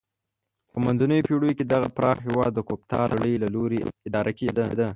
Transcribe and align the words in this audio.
په 0.71 0.77
منځنیو 0.85 1.25
پیړیو 1.27 1.57
کې 1.57 1.65
دغه 1.73 1.87
پراخ 1.97 2.17
هېواد 2.27 2.51
د 2.55 2.59
کوپتا 2.69 2.99
لړۍ 3.11 3.33
له 3.43 3.47
لوري 3.55 3.79
اداره 4.07 4.31
کېده. 4.39 4.65